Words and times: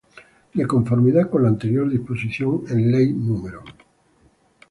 De 0.55 0.65
conformidad 0.65 1.29
con 1.29 1.43
la 1.43 1.49
anterior 1.49 1.87
disposición, 1.87 2.63
en 2.69 2.91
ley 2.91 3.13
No. 3.13 3.39